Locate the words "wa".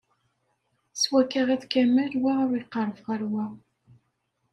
2.23-2.33, 3.31-3.45